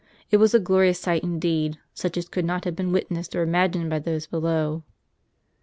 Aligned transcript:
It 0.31 0.37
was 0.37 0.55
a 0.55 0.59
glorious 0.59 0.99
sight, 0.99 1.21
indeed; 1.21 1.77
such 1.93 2.17
as 2.17 2.27
could 2.27 2.43
not 2.43 2.65
have 2.65 2.75
been 2.75 2.91
witnessed 2.91 3.35
or 3.35 3.43
imagined 3.43 3.91
by 3.91 3.99
those 3.99 4.25
below." 4.25 4.81